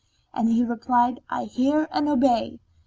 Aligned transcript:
And 0.33 0.49
he 0.49 0.63
replied, 0.65 1.21
"I 1.29 1.43
hear 1.43 1.87
and 1.91 2.09
I 2.09 2.13
obey." 2.13 2.59